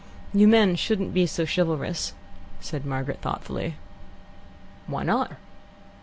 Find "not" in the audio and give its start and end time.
5.03-5.33